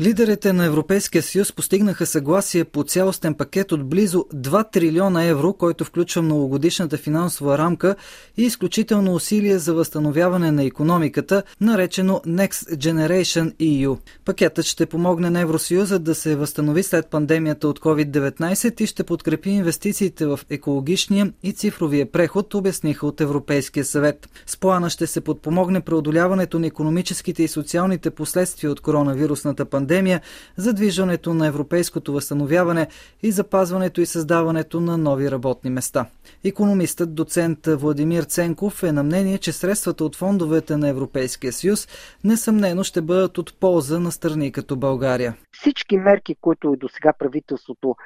[0.00, 5.84] Лидерите на Европейския съюз постигнаха съгласие по цялостен пакет от близо 2 трилиона евро, който
[5.84, 7.96] включва многогодишната финансова рамка
[8.36, 13.98] и изключително усилие за възстановяване на економиката, наречено Next Generation EU.
[14.24, 19.50] Пакетът ще помогне на Евросъюза да се възстанови след пандемията от COVID-19 и ще подкрепи
[19.50, 24.28] инвестициите в екологичния и цифровия преход, обясниха от Европейския съвет.
[24.46, 30.20] С плана ще се подпомогне преодоляването на економическите и социалните последствия от коронавирусната пандемия пандемия,
[30.56, 32.86] задвижването на европейското възстановяване
[33.22, 36.06] и запазването и създаването на нови работни места.
[36.44, 41.88] Економистът доцент Владимир Ценков е на мнение, че средствата от фондовете на Европейския съюз
[42.24, 45.34] несъмнено ще бъдат от полза на страни като България.
[45.52, 47.96] Всички мерки, които и до сега правителството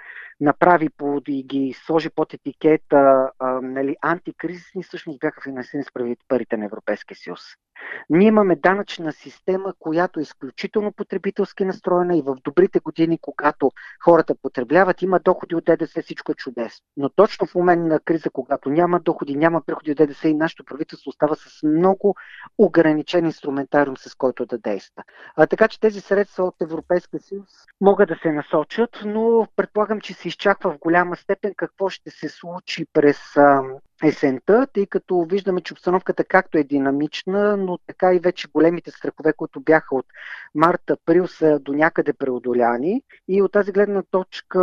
[0.41, 5.93] направи по, и ги сложи под етикета а, нали, антикризисни, всъщност бяха финансирани с
[6.29, 7.41] парите на Европейския съюз.
[8.11, 13.71] Ние имаме данъчна система, която е изключително потребителски настроена и в добрите години, когато
[14.05, 16.85] хората потребяват, има доходи от ДДС, всичко е чудесно.
[16.97, 20.65] Но точно в момент на криза, когато няма доходи, няма приходи от ДДС и нашето
[20.65, 22.17] правителство остава с много
[22.59, 25.03] ограничен инструментариум, с който да действа.
[25.37, 27.49] А, така че тези средства от Европейския съюз
[27.81, 32.29] могат да се насочат, но предполагам, че се изчаква в голяма степен какво ще се
[32.29, 33.19] случи през
[34.05, 39.33] есента, тъй като виждаме, че обстановката както е динамична, но така и вече големите страхове,
[39.33, 40.07] които бяха от
[40.55, 43.03] март-април са до някъде преодоляни.
[43.29, 44.63] И от тази гледна точка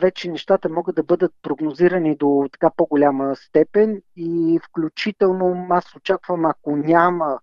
[0.00, 6.76] вече нещата могат да бъдат прогнозирани до така по-голяма степен и включително аз очаквам, ако
[6.76, 7.38] няма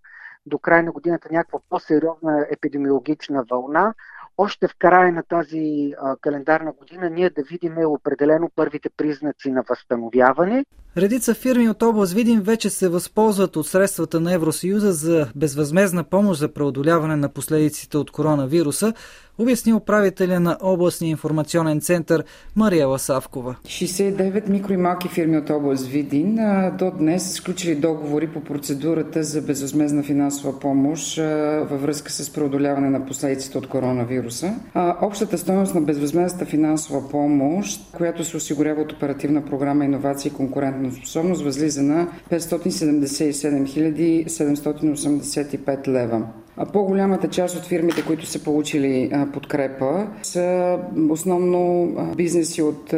[0.46, 3.94] до края на годината някаква по-сериозна епидемиологична вълна,
[4.38, 10.66] още в края на тази календарна година ние да видим определено първите признаци на възстановяване.
[10.98, 16.40] Редица фирми от област Видин вече се възползват от средствата на Евросъюза за безвъзмезна помощ
[16.40, 18.94] за преодоляване на последиците от коронавируса,
[19.38, 22.24] обясни управителя на областния информационен център
[22.56, 23.56] Мариела Савкова.
[23.66, 26.40] 69 микро и малки фирми от област Видин
[26.80, 31.18] до днес са сключили договори по процедурата за безвъзмезна финансова помощ
[31.70, 34.54] във връзка с преодоляване на последиците от коронавируса.
[35.02, 40.81] Общата стоеност на безвъзмезната финансова помощ, която се осигурява от оперативна програма Инновации и конкурентна
[40.92, 46.28] способност, възлиза на 577 785 лева.
[46.74, 50.78] По-голямата част от фирмите, които са получили подкрепа, са
[51.10, 52.94] основно бизнеси от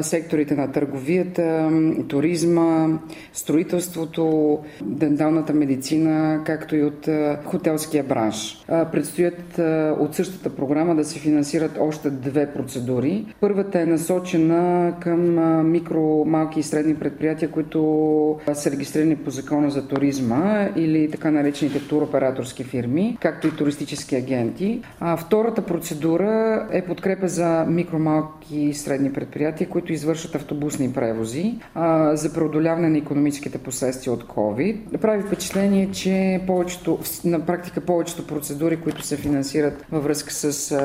[0.00, 1.70] секторите на търговията,
[2.08, 2.88] туризма,
[3.32, 7.08] строителството, денталната медицина, както и от
[7.44, 8.64] хотелския бранш.
[8.66, 9.58] Предстоят
[10.00, 13.26] от същата програма да се финансират още две процедури.
[13.40, 15.34] Първата е насочена към
[15.70, 21.80] микро, малки и средни предприятия, които са регистрирани по закона за туризма или така наречените
[21.88, 24.82] туроператорски фирми, както и туристически агенти.
[25.00, 32.16] А втората процедура е подкрепа за микромалки и средни предприятия, които извършват автобусни превози а,
[32.16, 34.98] за преодоляване на економическите последствия от COVID.
[34.98, 40.76] Прави впечатление, че повечето, на практика повечето процедури, които се финансират във връзка с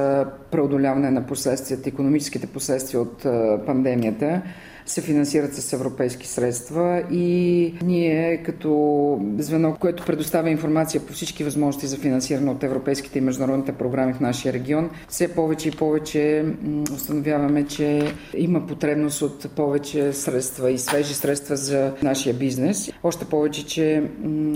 [0.52, 3.26] преодоляване на последствията, економическите последствия от
[3.66, 4.42] пандемията,
[4.88, 11.88] се финансират с европейски средства и ние като звено, което предоставя информация по всички възможности
[11.88, 16.46] за финансиране от европейските и международните програми в нашия регион, все повече и повече
[16.94, 22.92] установяваме, че има потребност от повече средства и свежи средства за нашия бизнес.
[23.03, 24.03] Още повече, че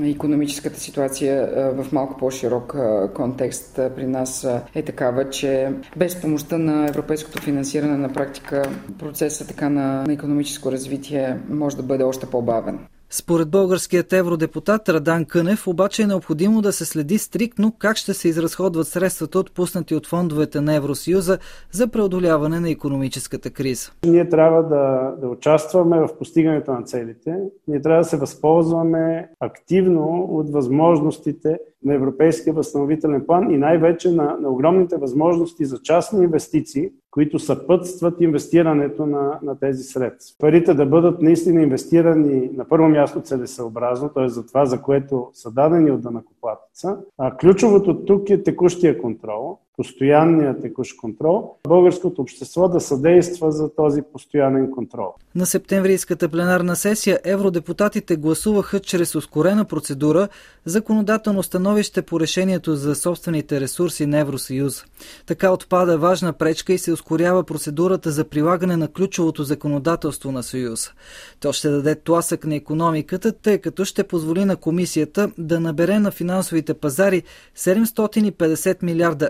[0.04, 2.76] економическата ситуация в малко по-широк
[3.14, 8.64] контекст при нас е такава, че без помощта на европейското финансиране на практика
[9.00, 12.80] процеса така на, на економическо развитие може да бъде още по-бавен.
[13.10, 18.28] Според българският евродепутат Радан Кънев обаче е необходимо да се следи стриктно как ще се
[18.28, 21.38] изразходват средствата отпуснати от фондовете на Евросъюза
[21.72, 23.92] за преодоляване на економическата криза.
[24.06, 27.36] Ние трябва да, да участваме в постигането на целите.
[27.68, 34.38] Ние трябва да се възползваме активно от възможностите на Европейския възстановителен план и най-вече на,
[34.42, 40.36] на огромните възможности за частни инвестиции, които съпътстват инвестирането на, на тези средства.
[40.40, 44.30] Парите да бъдат наистина инвестирани на първо място целесъобразно, т.е.
[44.30, 46.98] за това, за което са дадени от данакоплатеца.
[47.18, 49.58] А ключовото тук е текущия контрол.
[49.82, 55.14] Постоянния текущ контрол, българското общество да съдейства за този постоянен контрол.
[55.36, 60.28] На септемврийската пленарна сесия евродепутатите гласуваха чрез ускорена процедура
[60.66, 64.86] законодателно становище по решението за собствените ресурси на Евросъюз.
[65.26, 70.92] Така отпада важна пречка и се ускорява процедурата за прилагане на ключовото законодателство на Съюз.
[71.40, 76.12] То ще даде тласък на економиката, тъй като ще позволи на комисията да набере на
[76.12, 77.24] финансовите пазари
[77.58, 79.30] 750 милиарда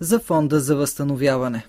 [0.00, 1.66] за фонда за възстановяване.